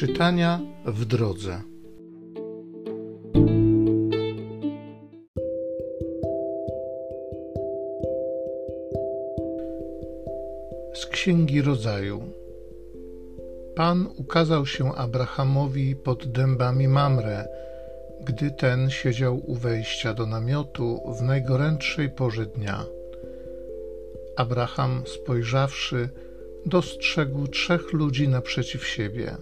Czytania 0.00 0.60
w 0.84 1.04
drodze. 1.04 1.62
Z 10.94 11.06
Księgi 11.06 11.62
Rodzaju. 11.62 12.22
Pan 13.74 14.06
ukazał 14.16 14.66
się 14.66 14.94
Abrahamowi 14.94 15.96
pod 15.96 16.26
dębami 16.26 16.88
Mamre, 16.88 17.48
gdy 18.24 18.50
ten 18.50 18.90
siedział 18.90 19.50
u 19.50 19.54
wejścia 19.54 20.14
do 20.14 20.26
namiotu 20.26 21.00
w 21.18 21.22
najgorętszej 21.22 22.10
porze 22.10 22.46
dnia. 22.46 22.84
Abraham, 24.36 25.02
spojrzawszy, 25.06 26.08
dostrzegł 26.66 27.46
trzech 27.46 27.92
ludzi 27.92 28.28
naprzeciw 28.28 28.86
siebie. 28.86 29.36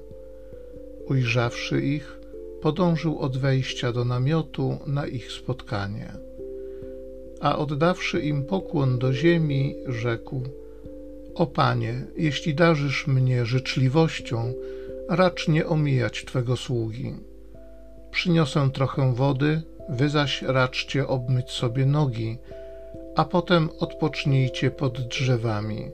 Ujrzawszy 1.08 1.82
ich, 1.82 2.20
podążył 2.62 3.18
od 3.18 3.36
wejścia 3.36 3.92
do 3.92 4.04
namiotu 4.04 4.78
na 4.86 5.06
ich 5.06 5.32
spotkanie. 5.32 6.12
A 7.40 7.58
oddawszy 7.58 8.20
im 8.20 8.44
pokłon 8.44 8.98
do 8.98 9.12
ziemi, 9.12 9.74
rzekł: 9.86 10.42
O 11.34 11.46
panie, 11.46 12.04
jeśli 12.16 12.54
darzysz 12.54 13.06
mnie 13.06 13.46
życzliwością, 13.46 14.52
racz 15.08 15.48
nie 15.48 15.66
omijać 15.66 16.24
twego 16.24 16.56
sługi. 16.56 17.14
Przyniosę 18.10 18.70
trochę 18.72 19.14
wody, 19.14 19.62
wy 19.88 20.08
zaś 20.08 20.42
raczcie 20.42 21.06
obmyć 21.06 21.50
sobie 21.50 21.86
nogi, 21.86 22.38
a 23.16 23.24
potem 23.24 23.68
odpocznijcie 23.80 24.70
pod 24.70 25.00
drzewami 25.00 25.90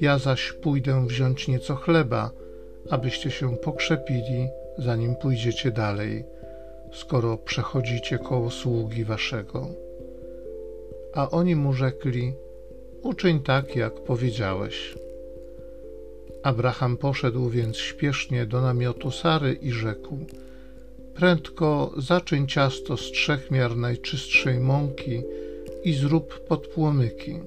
ja 0.00 0.18
zaś 0.18 0.52
pójdę 0.52 1.06
wziąć 1.06 1.48
nieco 1.48 1.76
chleba, 1.76 2.30
abyście 2.90 3.30
się 3.30 3.56
pokrzepili, 3.56 4.48
zanim 4.78 5.16
pójdziecie 5.16 5.70
dalej, 5.70 6.24
skoro 6.92 7.38
przechodzicie 7.38 8.18
koło 8.18 8.50
sługi 8.50 9.04
waszego. 9.04 9.68
A 11.14 11.30
oni 11.30 11.56
mu 11.56 11.72
rzekli: 11.72 12.32
Uczyń 13.02 13.40
tak, 13.42 13.76
jak 13.76 13.94
powiedziałeś. 13.94 14.94
Abraham 16.42 16.96
poszedł 16.96 17.48
więc 17.48 17.76
śpiesznie 17.76 18.46
do 18.46 18.60
namiotu 18.60 19.10
Sary 19.10 19.52
i 19.62 19.70
rzekł: 19.72 20.18
Prędko 21.14 21.92
zaczyń 21.96 22.46
ciasto 22.48 22.96
z 22.96 23.00
trzech 23.00 23.50
miar 23.50 23.76
najczystszej 23.76 24.60
mąki 24.60 25.22
i 25.84 25.94
zrób 25.94 26.40
podpłomyki 26.40 27.40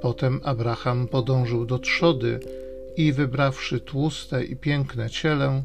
Potem 0.00 0.40
Abraham 0.44 1.08
podążył 1.08 1.66
do 1.66 1.78
trzody 1.78 2.40
i 2.96 3.12
wybrawszy 3.12 3.80
tłuste 3.80 4.44
i 4.44 4.56
piękne 4.56 5.10
ciele, 5.10 5.62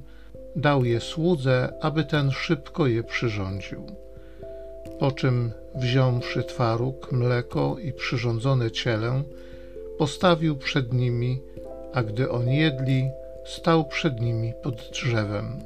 dał 0.56 0.86
je 0.86 1.00
słudze, 1.00 1.74
aby 1.82 2.04
ten 2.04 2.32
szybko 2.32 2.88
je 2.88 3.04
przyrządził. 3.04 3.86
Po 5.00 5.12
czym, 5.12 5.52
wziąwszy 5.76 6.44
twaróg, 6.44 7.12
mleko 7.12 7.78
i 7.80 7.94
przyrządzone 7.94 8.72
ciele, 8.72 9.24
postawił 9.98 10.58
przed 10.58 10.94
nimi, 10.94 11.42
a 11.94 12.04
gdy 12.04 12.32
oni 12.32 12.58
jedli, 12.58 13.10
stał 13.46 13.86
przed 13.88 14.22
nimi 14.22 14.54
pod 14.64 14.76
drzewem. 14.76 15.60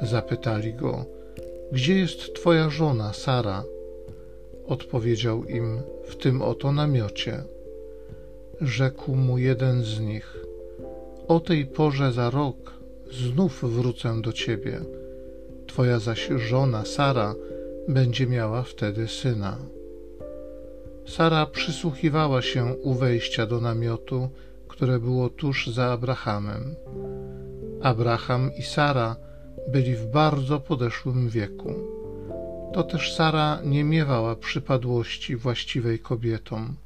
Zapytali 0.00 0.74
go, 0.74 1.04
gdzie 1.72 1.98
jest 1.98 2.34
twoja 2.34 2.70
żona, 2.70 3.12
Sara? 3.12 3.64
Odpowiedział 4.66 5.44
im, 5.44 5.82
w 6.04 6.16
tym 6.16 6.42
oto 6.42 6.72
namiocie. 6.72 7.44
Rzekł 8.62 9.16
mu 9.16 9.38
jeden 9.38 9.82
z 9.82 10.00
nich: 10.00 10.36
O 11.28 11.40
tej 11.40 11.66
porze 11.66 12.12
za 12.12 12.30
rok 12.30 12.72
znów 13.10 13.64
wrócę 13.76 14.22
do 14.22 14.32
ciebie. 14.32 14.80
Twoja 15.66 15.98
zaś 15.98 16.28
żona 16.36 16.84
Sara 16.84 17.34
będzie 17.88 18.26
miała 18.26 18.62
wtedy 18.62 19.08
syna. 19.08 19.56
Sara 21.06 21.46
przysłuchiwała 21.46 22.42
się 22.42 22.74
u 22.82 22.94
wejścia 22.94 23.46
do 23.46 23.60
namiotu, 23.60 24.28
które 24.68 24.98
było 24.98 25.30
tuż 25.30 25.66
za 25.66 25.84
Abrahamem. 25.84 26.74
Abraham 27.82 28.50
i 28.58 28.62
Sara 28.62 29.16
byli 29.68 29.94
w 29.94 30.06
bardzo 30.06 30.60
podeszłym 30.60 31.28
wieku 31.28 31.74
to 32.72 32.82
też 32.82 33.14
Sara 33.14 33.58
nie 33.64 33.84
miewała 33.84 34.36
przypadłości 34.36 35.36
właściwej 35.36 35.98
kobietom. 35.98 36.76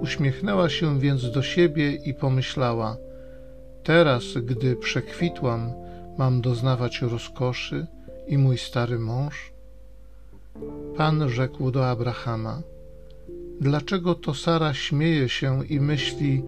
Uśmiechnęła 0.00 0.68
się 0.68 1.00
więc 1.00 1.30
do 1.30 1.42
siebie 1.42 1.92
i 1.92 2.14
pomyślała: 2.14 2.96
Teraz, 3.82 4.24
gdy 4.42 4.76
przekwitłam, 4.76 5.72
mam 6.18 6.40
doznawać 6.40 7.02
rozkoszy 7.02 7.86
i 8.26 8.38
mój 8.38 8.58
stary 8.58 8.98
mąż? 8.98 9.52
Pan 10.96 11.28
rzekł 11.28 11.70
do 11.70 11.88
Abrahama: 11.88 12.62
Dlaczego 13.60 14.14
to 14.14 14.34
Sara 14.34 14.74
śmieje 14.74 15.28
się 15.28 15.66
i 15.66 15.80
myśli, 15.80 16.42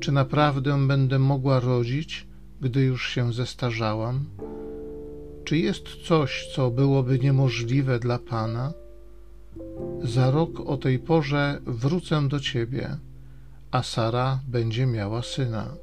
czy 0.00 0.12
naprawdę 0.12 0.86
będę 0.86 1.18
mogła 1.18 1.60
rodzić, 1.60 2.26
gdy 2.60 2.80
już 2.80 3.08
się 3.08 3.32
zestarzałam? 3.32 4.24
Czy 5.44 5.58
jest 5.58 5.84
coś, 6.04 6.48
co 6.54 6.70
byłoby 6.70 7.18
niemożliwe 7.18 7.98
dla 7.98 8.18
Pana? 8.18 8.72
Za 10.02 10.30
rok 10.30 10.60
o 10.66 10.76
tej 10.76 10.98
porze 10.98 11.60
wrócę 11.66 12.28
do 12.28 12.40
Ciebie, 12.40 12.96
a 13.70 13.82
Sara 13.82 14.40
będzie 14.48 14.86
miała 14.86 15.22
syna. 15.22 15.74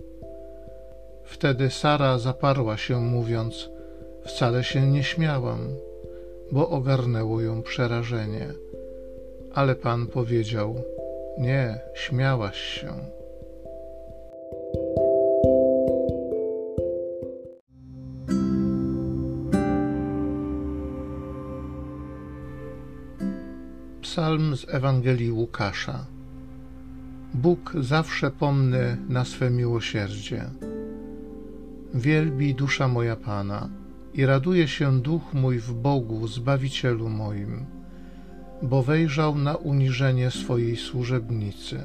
Wtedy 1.23 1.69
Sara 1.69 2.19
zaparła 2.19 2.77
się, 2.77 3.01
mówiąc: 3.01 3.69
Wcale 4.25 4.63
się 4.63 4.87
nie 4.87 5.03
śmiałam, 5.03 5.59
bo 6.51 6.69
ogarnęło 6.69 7.41
ją 7.41 7.61
przerażenie. 7.61 8.47
Ale 9.53 9.75
Pan 9.75 10.07
powiedział: 10.07 10.75
Nie, 11.37 11.79
śmiałaś 11.93 12.57
się. 12.57 13.14
Psalm 24.15 24.55
z 24.55 24.65
Ewangelii 24.69 25.31
Łukasza. 25.31 26.05
Bóg 27.33 27.73
zawsze 27.79 28.31
pomny 28.31 28.97
na 29.09 29.25
swe 29.25 29.49
miłosierdzie. 29.49 30.45
Wielbi 31.93 32.55
dusza 32.55 32.87
moja 32.87 33.15
Pana 33.15 33.69
i 34.13 34.25
raduje 34.25 34.67
się 34.67 35.01
duch 35.01 35.33
mój 35.33 35.59
w 35.59 35.73
Bogu, 35.73 36.27
Zbawicielu 36.27 37.09
moim, 37.09 37.65
bo 38.61 38.83
wejrzał 38.83 39.37
na 39.37 39.55
uniżenie 39.55 40.31
swojej 40.31 40.77
służebnicy. 40.77 41.79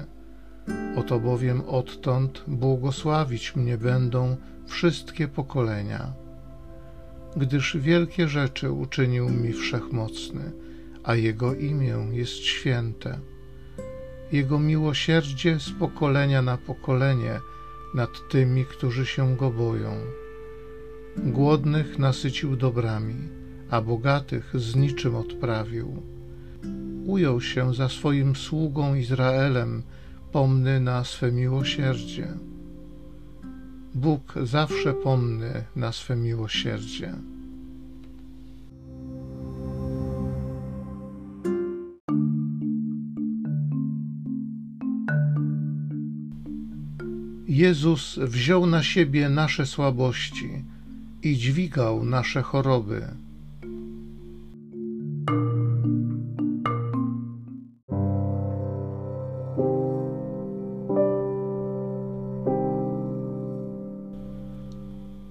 Oto 0.96 1.20
bowiem 1.20 1.60
odtąd 1.60 2.44
błogosławić 2.46 3.56
mnie 3.56 3.78
będą 3.78 4.36
wszystkie 4.66 5.28
pokolenia. 5.28 6.12
Gdyż 7.36 7.76
wielkie 7.76 8.28
rzeczy 8.28 8.70
uczynił 8.70 9.28
mi 9.28 9.52
wszechmocny 9.52 10.52
a 11.04 11.14
Jego 11.14 11.54
imię 11.54 12.08
jest 12.12 12.32
święte. 12.32 13.18
Jego 14.32 14.58
miłosierdzie 14.58 15.60
z 15.60 15.70
pokolenia 15.70 16.42
na 16.42 16.56
pokolenie 16.56 17.40
nad 17.94 18.10
tymi, 18.28 18.64
którzy 18.64 19.06
się 19.06 19.36
Go 19.36 19.50
boją. 19.50 19.92
Głodnych 21.16 21.98
nasycił 21.98 22.56
dobrami, 22.56 23.14
a 23.70 23.80
bogatych 23.80 24.50
z 24.54 24.76
niczym 24.76 25.16
odprawił. 25.16 26.02
Ujął 27.06 27.40
się 27.40 27.74
za 27.74 27.88
swoim 27.88 28.36
sługą 28.36 28.94
Izraelem, 28.94 29.82
pomny 30.32 30.80
na 30.80 31.04
swe 31.04 31.32
miłosierdzie. 31.32 32.28
Bóg 33.94 34.34
zawsze 34.42 34.94
pomny 34.94 35.64
na 35.76 35.92
swe 35.92 36.16
miłosierdzie. 36.16 37.14
Jezus 47.50 48.18
wziął 48.18 48.66
na 48.66 48.82
siebie 48.82 49.28
nasze 49.28 49.66
słabości 49.66 50.64
i 51.22 51.36
dźwigał 51.36 52.04
nasze 52.04 52.42
choroby. 52.42 53.06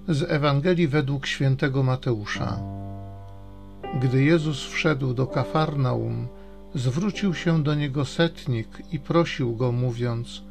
Z 0.08 0.22
Ewangelii 0.28 0.88
według 0.88 1.26
świętego 1.26 1.82
Mateusza. 1.82 2.58
Gdy 4.02 4.24
Jezus 4.24 4.64
wszedł 4.64 5.14
do 5.14 5.26
Kafarnaum, 5.26 6.28
zwrócił 6.74 7.34
się 7.34 7.62
do 7.62 7.74
niego 7.74 8.04
setnik 8.04 8.82
i 8.92 8.98
prosił 8.98 9.56
go, 9.56 9.72
mówiąc: 9.72 10.49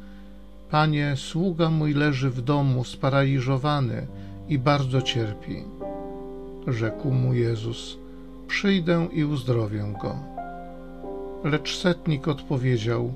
Panie, 0.70 1.14
sługa 1.16 1.70
mój 1.70 1.94
leży 1.94 2.30
w 2.30 2.42
domu 2.42 2.84
sparaliżowany 2.84 4.06
i 4.48 4.58
bardzo 4.58 5.02
cierpi. 5.02 5.56
Rzekł 6.66 7.10
mu 7.10 7.34
Jezus: 7.34 7.98
Przyjdę 8.48 9.08
i 9.12 9.24
uzdrowię 9.24 9.94
go. 10.02 10.16
Lecz 11.44 11.76
setnik 11.76 12.28
odpowiedział: 12.28 13.14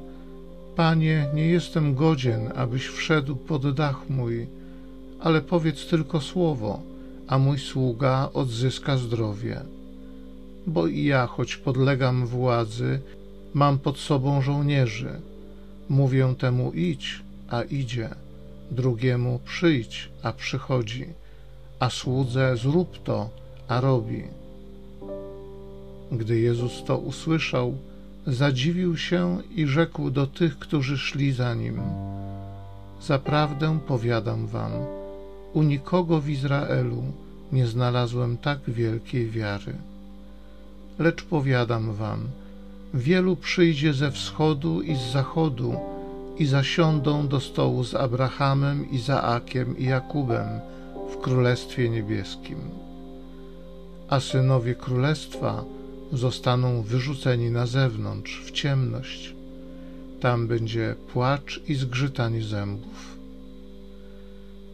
Panie, 0.77 1.27
nie 1.35 1.47
jestem 1.47 1.95
godzien, 1.95 2.53
abyś 2.57 2.87
wszedł 2.87 3.37
pod 3.37 3.75
dach 3.75 4.11
mój, 4.11 4.47
ale 5.21 5.41
powiedz 5.41 5.87
tylko 5.87 6.21
słowo, 6.21 6.81
a 7.29 7.39
mój 7.39 7.59
sługa 7.59 8.29
odzyska 8.33 8.97
zdrowie. 8.97 9.61
Bo 10.67 10.87
i 10.87 11.05
ja, 11.05 11.27
choć 11.27 11.57
podlegam 11.57 12.27
władzy, 12.27 13.01
mam 13.55 13.79
pod 13.79 13.99
sobą 13.99 14.43
żołnierzy. 14.43 15.21
Mówię 15.89 16.35
temu 16.39 16.73
idź, 16.73 17.24
a 17.55 17.63
idzie, 17.63 18.09
drugiemu 18.71 19.41
przyjdź, 19.45 20.09
a 20.23 20.33
przychodzi, 20.33 21.07
a 21.79 21.91
słudze 21.91 22.57
zrób 22.57 23.03
to, 23.03 23.31
a 23.69 23.81
robi. 23.81 24.23
Gdy 26.13 26.39
Jezus 26.41 26.85
to 26.85 26.99
usłyszał, 26.99 27.75
zadziwił 28.27 28.97
się 28.97 29.39
i 29.57 29.67
rzekł 29.67 30.11
do 30.11 30.27
tych, 30.27 30.59
którzy 30.59 30.99
szli 30.99 31.33
za 31.33 31.55
nim: 31.55 31.81
Zaprawdę 33.03 33.79
powiadam 33.87 34.47
wam, 34.47 34.73
u 35.53 35.63
nikogo 35.63 36.21
w 36.21 36.29
Izraelu 36.29 37.03
nie 37.53 37.67
znalazłem 37.67 38.37
tak 38.37 38.59
wielkiej 38.69 39.31
wiary. 39.31 39.75
Lecz 40.99 41.23
powiadam 41.23 41.93
wam, 41.93 42.21
wielu 42.95 43.37
przyjdzie 43.37 43.93
ze 43.95 44.11
wschodu 44.11 44.83
i 44.83 44.97
z 44.97 45.13
zachodu 45.13 45.94
i 46.39 46.47
zasiądą 46.47 47.29
do 47.29 47.41
stołu 47.41 47.85
z 47.85 47.95
Abrahamem, 47.95 48.91
Izaakiem 48.91 49.79
i 49.79 49.85
Jakubem 49.85 50.47
w 51.11 51.17
Królestwie 51.17 51.91
Niebieskim. 51.91 52.59
A 54.09 54.21
synowie 54.21 54.75
Królestwa 54.75 55.65
zostaną 56.13 56.83
wyrzuceni 56.83 57.51
na 57.51 57.67
zewnątrz, 57.67 58.43
w 58.45 58.51
ciemność. 58.51 59.35
Tam 60.21 60.49
będzie 60.49 60.95
płacz 61.13 61.61
i 61.69 61.75
zgrzytanie 61.75 62.43
zębów. 62.43 63.19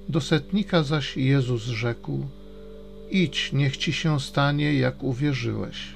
Do 0.09 0.21
setnika 0.21 0.83
zaś 0.83 1.17
Jezus 1.17 1.63
rzekł: 1.63 2.27
Idź, 3.11 3.53
niech 3.53 3.77
ci 3.77 3.93
się 3.93 4.21
stanie, 4.21 4.75
jak 4.75 5.03
uwierzyłeś. 5.03 5.95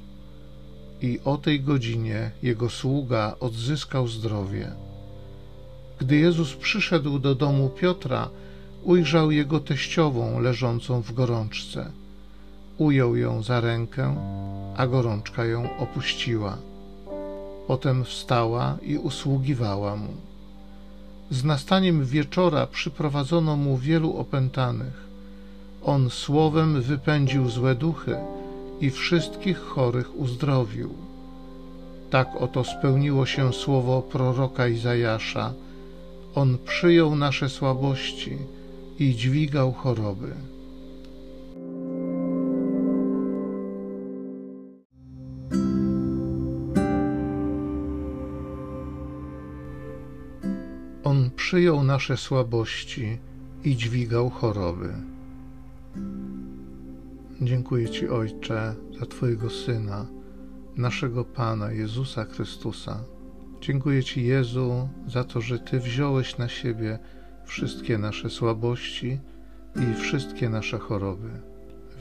I 1.03 1.21
o 1.25 1.37
tej 1.37 1.61
godzinie 1.61 2.31
jego 2.43 2.71
sługa 2.71 3.37
odzyskał 3.41 4.09
zdrowie. 4.09 4.73
Gdy 6.05 6.17
Jezus 6.17 6.55
przyszedł 6.57 7.19
do 7.19 7.35
domu 7.35 7.71
Piotra, 7.81 8.29
ujrzał 8.83 9.31
jego 9.31 9.61
teściową 9.61 10.41
leżącą 10.41 11.03
w 11.03 11.13
gorączce. 11.13 11.91
Ujął 12.79 13.17
ją 13.17 13.43
za 13.43 13.61
rękę, 13.61 14.17
a 14.77 14.87
gorączka 14.87 15.45
ją 15.45 15.77
opuściła. 15.79 16.59
Potem 17.67 18.05
wstała 18.05 18.77
i 18.83 18.99
usługiwała 18.99 19.97
mu. 19.97 20.13
Z 21.31 21.45
nastaniem 21.45 22.05
wieczora 22.05 22.67
przyprowadzono 22.67 23.57
mu 23.57 23.79
wielu 23.79 24.17
opętanych. 24.17 25.07
On 25.85 26.11
słowem 26.11 26.83
wypędził 26.83 27.49
złe 27.49 27.75
duchy 27.75 28.17
i 28.81 28.91
wszystkich 28.91 29.59
chorych 29.59 30.17
uzdrowił. 30.17 30.95
Tak 32.11 32.29
oto 32.41 32.65
spełniło 32.65 33.27
się 33.27 33.53
słowo 33.53 34.03
proroka 34.03 34.69
Izajasza. 34.69 35.53
On 36.35 36.59
przyjął 36.59 37.17
nasze 37.17 37.49
słabości 37.49 38.39
i 38.99 39.15
dźwigał 39.15 39.73
choroby. 39.73 40.35
On 51.05 51.31
przyjął 51.37 51.85
nasze 51.85 52.17
słabości 52.17 53.19
i 53.65 53.77
dźwigał 53.77 54.31
choroby. 54.31 54.95
Dziękuję 57.41 57.89
Ci, 57.89 58.09
Ojcze, 58.09 58.75
za 59.01 59.07
Twojego 59.07 59.51
Syna, 59.51 60.07
naszego 60.77 61.25
Pana 61.25 61.73
Jezusa 61.73 62.25
Chrystusa. 62.25 63.14
Dziękuję 63.67 64.05
Ci, 64.05 64.25
Jezu, 64.25 64.89
za 65.07 65.25
to, 65.25 65.41
że 65.41 65.59
Ty 65.59 65.81
wziąłeś 65.81 66.39
na 66.39 66.49
siebie 66.49 66.99
wszystkie 67.45 67.99
nasze 67.99 68.31
słabości 68.31 69.19
i 69.77 69.95
wszystkie 69.95 70.49
nasze 70.49 70.79
choroby. 70.79 71.31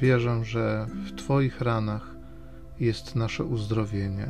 Wierzę, 0.01 0.45
że 0.45 0.87
w 1.05 1.15
Twoich 1.15 1.61
ranach 1.61 2.15
jest 2.79 3.15
nasze 3.15 3.43
uzdrowienie. 3.43 4.27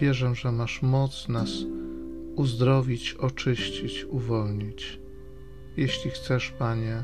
Wierzę, 0.00 0.34
że 0.34 0.52
masz 0.52 0.82
moc 0.82 1.28
nas 1.28 1.50
uzdrowić, 2.36 3.14
oczyścić, 3.14 4.04
uwolnić. 4.04 5.00
Jeśli 5.76 6.10
chcesz, 6.10 6.50
Panie, 6.50 7.02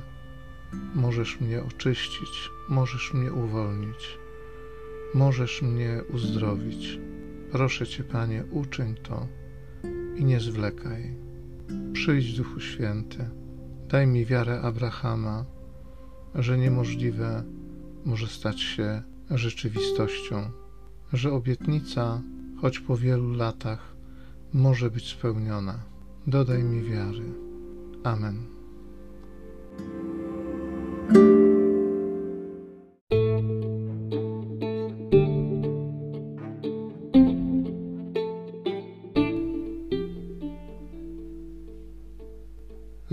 możesz 0.95 1.41
mnie 1.41 1.63
oczyścić, 1.63 2.51
możesz 2.69 3.15
mnie 3.15 3.33
uwolnić, 3.33 4.19
możesz 5.15 5.63
mnie 5.63 6.01
uzdrowić. 6.13 6.99
Proszę 7.53 7.87
Cię, 7.87 8.05
Panie, 8.05 8.45
uczyń 8.51 8.95
to 8.95 9.42
i 10.17 10.25
nie 10.25 10.41
zwlekaj. 10.41 11.15
Przyjdź, 11.93 12.37
Duchu 12.37 12.61
Święty, 12.61 13.29
daj 13.89 14.07
mi 14.07 14.27
wiarę 14.27 14.61
Abrahama, 14.61 15.45
że 16.35 16.59
niemożliwe 16.59 17.45
może 18.05 18.27
stać 18.27 18.61
się 18.61 19.03
rzeczywistością, 19.31 20.51
że 21.13 21.33
obietnica, 21.33 22.23
choć 22.61 22.79
po 22.79 22.97
wielu 22.97 23.33
latach, 23.33 23.97
może 24.53 24.91
być 24.91 25.11
spełniona. 25.11 25.79
Dodaj 26.27 26.65
mi 26.65 26.83
wiary. 26.83 27.25
Amen. 28.05 28.47